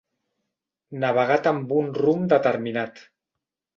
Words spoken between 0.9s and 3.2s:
Navegat amb un rumb determinat.